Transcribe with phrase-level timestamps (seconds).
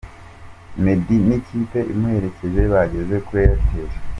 [0.83, 3.89] Meddy n'ikipe imuherekeza bageze kuri Airtel.